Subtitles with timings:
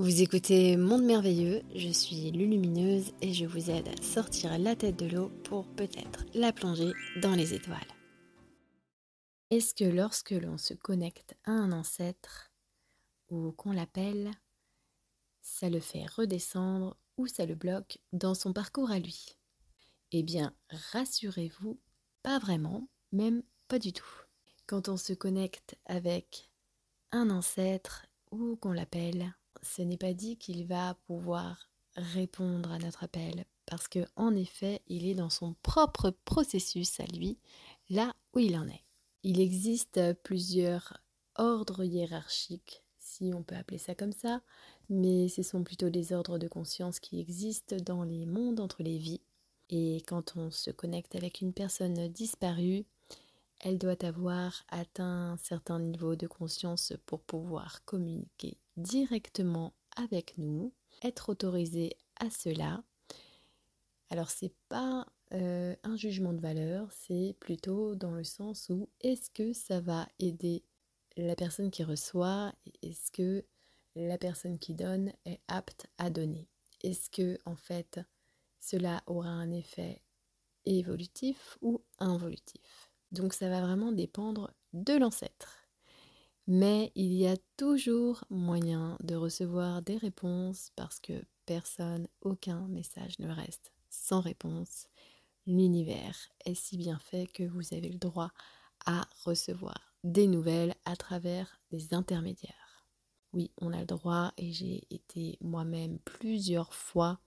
[0.00, 4.96] Vous écoutez Monde Merveilleux, je suis Lulumineuse et je vous aide à sortir la tête
[4.96, 7.76] de l'eau pour peut-être la plonger dans les étoiles.
[9.50, 12.50] Est-ce que lorsque l'on se connecte à un ancêtre
[13.28, 14.30] ou qu'on l'appelle,
[15.42, 19.36] ça le fait redescendre ou ça le bloque dans son parcours à lui?
[20.12, 21.78] Eh bien, rassurez-vous,
[22.22, 24.24] pas vraiment, même pas du tout.
[24.66, 26.50] Quand on se connecte avec
[27.12, 28.06] un ancêtre
[28.60, 34.04] qu'on l'appelle, ce n'est pas dit qu'il va pouvoir répondre à notre appel parce que
[34.16, 37.38] en effet, il est dans son propre processus à lui,
[37.88, 38.84] là où il en est.
[39.22, 40.98] Il existe plusieurs
[41.36, 44.42] ordres hiérarchiques, si on peut appeler ça comme ça,
[44.88, 48.98] mais ce sont plutôt des ordres de conscience qui existent dans les mondes entre les
[48.98, 49.22] vies.
[49.68, 52.86] Et quand on se connecte avec une personne disparue,
[53.60, 60.72] elle doit avoir atteint un certain niveau de conscience pour pouvoir communiquer directement avec nous,
[61.02, 62.82] être autorisé à cela.
[64.08, 69.30] Alors c'est pas euh, un jugement de valeur, c'est plutôt dans le sens où est-ce
[69.30, 70.64] que ça va aider
[71.16, 72.52] la personne qui reçoit
[72.82, 73.44] est-ce que
[73.94, 76.48] la personne qui donne est apte à donner?
[76.82, 78.00] Est-ce que en fait
[78.58, 80.02] cela aura un effet
[80.64, 82.89] évolutif ou involutif?
[83.12, 85.68] Donc ça va vraiment dépendre de l'ancêtre.
[86.46, 93.18] Mais il y a toujours moyen de recevoir des réponses parce que personne, aucun message
[93.18, 94.88] ne reste sans réponse.
[95.46, 98.30] L'univers est si bien fait que vous avez le droit
[98.86, 102.86] à recevoir des nouvelles à travers des intermédiaires.
[103.32, 107.20] Oui, on a le droit et j'ai été moi-même plusieurs fois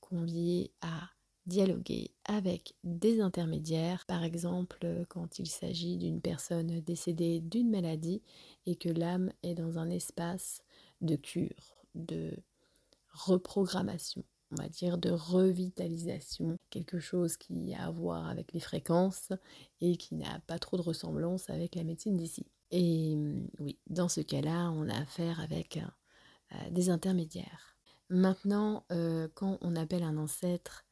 [0.00, 1.10] conviée à
[1.46, 8.22] dialoguer avec des intermédiaires, par exemple quand il s'agit d'une personne décédée d'une maladie
[8.66, 10.62] et que l'âme est dans un espace
[11.00, 12.36] de cure, de
[13.12, 19.32] reprogrammation, on va dire de revitalisation, quelque chose qui a à voir avec les fréquences
[19.80, 22.46] et qui n'a pas trop de ressemblance avec la médecine d'ici.
[22.70, 23.16] Et
[23.58, 25.78] oui, dans ce cas-là, on a affaire avec
[26.52, 27.76] euh, des intermédiaires.
[28.08, 30.84] Maintenant, euh, quand on appelle un ancêtre,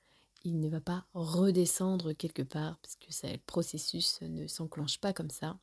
[0.45, 5.31] il ne va pas redescendre quelque part, parce que le processus ne s'enclenche pas comme
[5.31, 5.59] ça.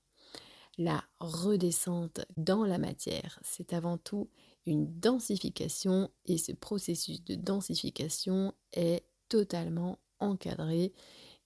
[0.78, 4.30] La redescente dans la matière, c'est avant tout
[4.66, 10.94] une densification et ce processus de densification est totalement encadré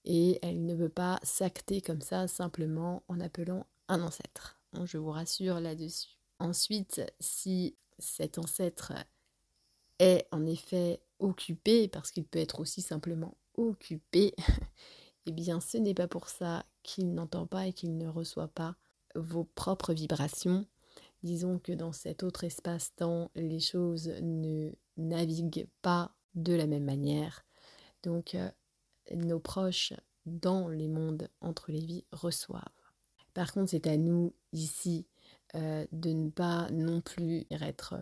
[0.05, 4.59] et elle ne veut pas s'acter comme ça simplement en appelant un ancêtre.
[4.85, 6.17] Je vous rassure là-dessus.
[6.39, 8.93] Ensuite, si cet ancêtre
[9.99, 14.33] est en effet occupé, parce qu'il peut être aussi simplement occupé,
[15.25, 18.75] eh bien ce n'est pas pour ça qu'il n'entend pas et qu'il ne reçoit pas
[19.15, 20.65] vos propres vibrations.
[21.23, 27.45] Disons que dans cet autre espace-temps, les choses ne naviguent pas de la même manière.
[28.03, 28.49] Donc euh,
[29.13, 29.93] nos proches
[30.25, 32.63] dans les mondes entre les vies reçoivent.
[33.33, 35.07] Par contre, c'est à nous ici
[35.55, 37.95] euh, de ne pas non plus être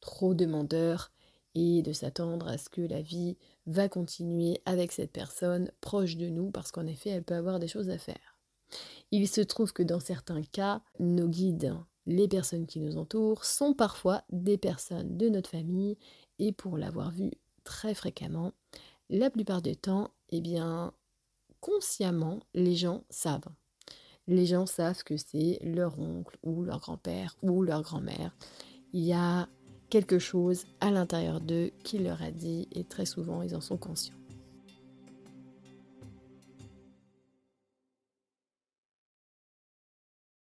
[0.00, 1.12] trop demandeurs
[1.56, 6.28] et de s'attendre à ce que la vie va continuer avec cette personne proche de
[6.28, 8.38] nous parce qu'en effet elle peut avoir des choses à faire.
[9.10, 11.74] Il se trouve que dans certains cas, nos guides,
[12.04, 15.96] les personnes qui nous entourent, sont parfois des personnes de notre famille
[16.38, 17.32] et pour l'avoir vu
[17.64, 18.52] très fréquemment,
[19.08, 20.92] la plupart du temps, eh bien,
[21.60, 23.48] consciemment, les gens savent.
[24.26, 28.36] Les gens savent que c'est leur oncle ou leur grand-père ou leur grand-mère.
[28.92, 29.48] Il y a
[29.90, 33.76] quelque chose à l'intérieur d'eux qui leur a dit et très souvent ils en sont
[33.76, 34.14] conscients.